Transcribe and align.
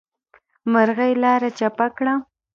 مرغۍ 0.71 1.11
لاره 1.23 1.49
چپه 1.59 1.87
کړه. 1.97 2.13